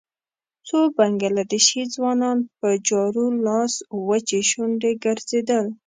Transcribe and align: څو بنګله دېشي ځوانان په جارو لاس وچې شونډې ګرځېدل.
څو 0.67 0.77
بنګله 0.97 1.43
دېشي 1.51 1.83
ځوانان 1.95 2.37
په 2.59 2.67
جارو 2.87 3.25
لاس 3.45 3.73
وچې 4.07 4.41
شونډې 4.49 4.91
ګرځېدل. 5.03 5.65